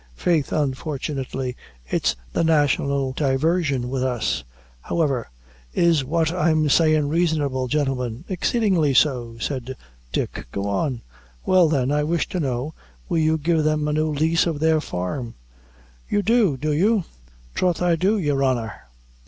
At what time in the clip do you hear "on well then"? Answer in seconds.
10.67-11.91